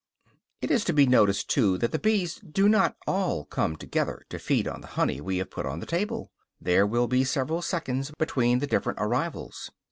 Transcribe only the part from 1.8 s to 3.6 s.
the bees do not all